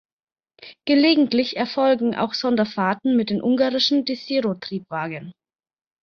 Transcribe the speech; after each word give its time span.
Gelegentlich 0.85 1.57
erfolgen 1.57 2.15
auch 2.15 2.33
Sonderfahrten 2.33 3.15
mit 3.15 3.29
den 3.29 3.39
ungarischen 3.39 4.03
Desiro-Triebwagen. 4.03 5.35